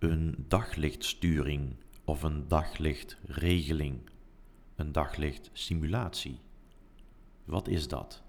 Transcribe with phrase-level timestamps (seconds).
[0.00, 4.00] Een daglichtsturing of een daglichtregeling,
[4.76, 6.38] een daglichtsimulatie.
[7.44, 8.22] Wat is dat?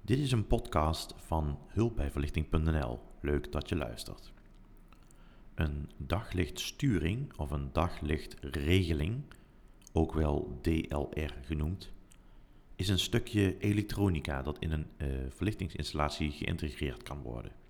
[0.00, 3.00] Dit is een podcast van hulpbijverlichting.nl.
[3.20, 4.32] Leuk dat je luistert.
[5.54, 9.22] Een daglichtsturing of een daglichtregeling,
[9.92, 11.92] ook wel DLR genoemd,
[12.76, 17.61] is een stukje elektronica dat in een uh, verlichtingsinstallatie geïntegreerd kan worden.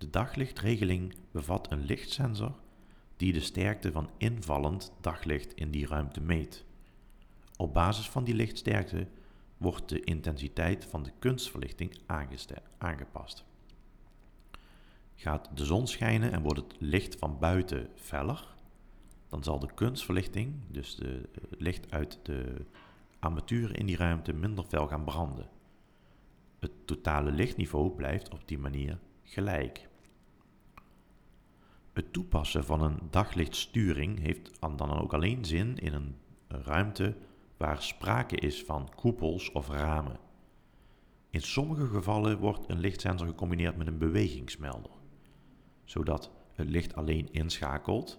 [0.00, 2.52] De daglichtregeling bevat een lichtsensor
[3.16, 6.64] die de sterkte van invallend daglicht in die ruimte meet.
[7.56, 9.06] Op basis van die lichtsterkte
[9.56, 11.98] wordt de intensiteit van de kunstverlichting
[12.78, 13.44] aangepast.
[15.14, 18.54] Gaat de zon schijnen en wordt het licht van buiten feller,
[19.28, 21.28] dan zal de kunstverlichting, dus de
[21.58, 22.64] licht uit de
[23.18, 25.48] armaturen in die ruimte, minder fel gaan branden.
[26.58, 29.88] Het totale lichtniveau blijft op die manier gelijk.
[32.00, 36.14] Het toepassen van een daglichtsturing heeft dan ook alleen zin in een
[36.48, 37.16] ruimte
[37.56, 40.18] waar sprake is van koepels of ramen.
[41.30, 44.90] In sommige gevallen wordt een lichtsensor gecombineerd met een bewegingsmelder,
[45.84, 48.18] zodat het licht alleen inschakelt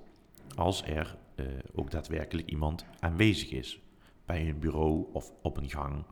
[0.55, 3.81] als er eh, ook daadwerkelijk iemand aanwezig is,
[4.25, 6.05] bij een bureau of op een gang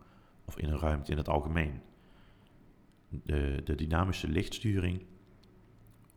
[0.46, 1.82] of in een ruimte in het algemeen.
[3.10, 5.06] De, de dynamische lichtsturing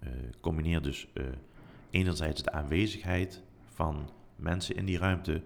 [0.05, 1.25] uh, combineert dus uh,
[1.91, 5.43] enerzijds de aanwezigheid van mensen in die ruimte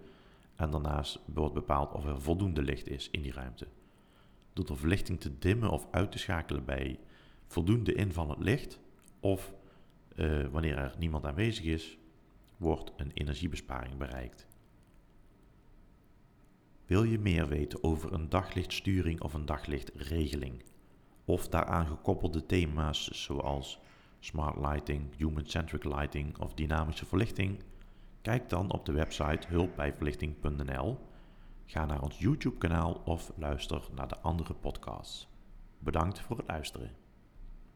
[0.57, 3.67] en daarnaast wordt bepaald of er voldoende licht is in die ruimte.
[4.53, 6.99] Door de verlichting te dimmen of uit te schakelen bij
[7.47, 8.81] voldoende invallend licht
[9.21, 9.53] of
[10.17, 11.99] uh, wanneer er niemand aanwezig is,
[12.57, 14.47] wordt een energiebesparing bereikt.
[16.87, 20.63] Wil je meer weten over een daglichtsturing of een daglichtregeling?
[21.25, 23.81] Of daaraan gekoppelde thema's zoals
[24.27, 27.63] smart lighting, human-centric lighting of dynamische verlichting?
[28.23, 30.99] Kijk dan op de website hulpbijverlichting.nl.
[31.65, 35.29] Ga naar ons YouTube-kanaal of luister naar de andere podcasts.
[35.79, 37.06] Bedankt voor het luisteren.